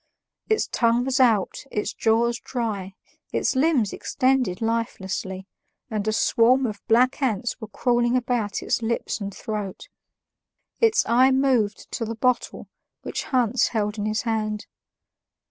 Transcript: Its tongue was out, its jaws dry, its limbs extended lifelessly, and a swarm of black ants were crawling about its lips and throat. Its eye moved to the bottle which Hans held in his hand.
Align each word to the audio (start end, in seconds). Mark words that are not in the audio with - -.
Its 0.49 0.65
tongue 0.65 1.05
was 1.05 1.19
out, 1.19 1.63
its 1.69 1.93
jaws 1.93 2.39
dry, 2.39 2.95
its 3.31 3.55
limbs 3.55 3.93
extended 3.93 4.59
lifelessly, 4.59 5.45
and 5.91 6.07
a 6.07 6.11
swarm 6.11 6.65
of 6.65 6.81
black 6.87 7.21
ants 7.21 7.61
were 7.61 7.67
crawling 7.67 8.17
about 8.17 8.63
its 8.63 8.81
lips 8.81 9.21
and 9.21 9.31
throat. 9.31 9.89
Its 10.79 11.05
eye 11.07 11.29
moved 11.29 11.91
to 11.91 12.03
the 12.03 12.15
bottle 12.15 12.67
which 13.03 13.25
Hans 13.25 13.67
held 13.67 13.99
in 13.99 14.07
his 14.07 14.23
hand. 14.23 14.65